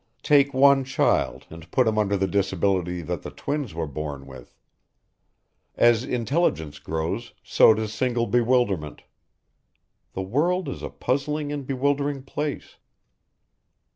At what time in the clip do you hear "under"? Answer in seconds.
1.99-2.17